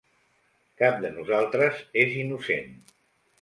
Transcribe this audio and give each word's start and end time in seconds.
Cap 0.81 0.97
de 1.03 1.11
nosaltres 1.17 1.83
és 2.05 2.17
innocent. 2.23 2.75